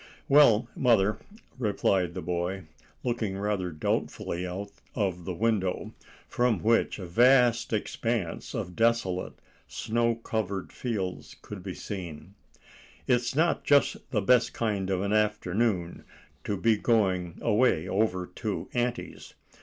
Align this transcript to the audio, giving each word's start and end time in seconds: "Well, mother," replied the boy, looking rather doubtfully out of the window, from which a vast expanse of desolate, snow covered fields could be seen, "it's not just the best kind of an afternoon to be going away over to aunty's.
"Well, 0.27 0.67
mother," 0.75 1.19
replied 1.59 2.15
the 2.15 2.23
boy, 2.23 2.63
looking 3.03 3.37
rather 3.37 3.71
doubtfully 3.71 4.47
out 4.47 4.71
of 4.95 5.25
the 5.25 5.33
window, 5.35 5.93
from 6.27 6.63
which 6.63 6.97
a 6.97 7.05
vast 7.05 7.71
expanse 7.71 8.55
of 8.55 8.75
desolate, 8.75 9.35
snow 9.67 10.15
covered 10.15 10.73
fields 10.73 11.35
could 11.43 11.61
be 11.61 11.75
seen, 11.75 12.33
"it's 13.05 13.35
not 13.35 13.63
just 13.63 13.95
the 14.09 14.23
best 14.23 14.53
kind 14.53 14.89
of 14.89 15.03
an 15.03 15.13
afternoon 15.13 16.03
to 16.45 16.57
be 16.57 16.77
going 16.77 17.37
away 17.39 17.87
over 17.87 18.25
to 18.25 18.69
aunty's. 18.73 19.35